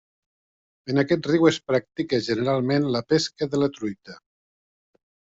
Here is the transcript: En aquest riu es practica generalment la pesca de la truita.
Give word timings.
En 0.91 0.99
aquest 1.01 1.27
riu 1.31 1.43
es 1.49 1.59
practica 1.71 2.19
generalment 2.27 2.87
la 2.95 3.01
pesca 3.13 3.49
de 3.51 3.61
la 3.65 3.69
truita. 3.77 4.17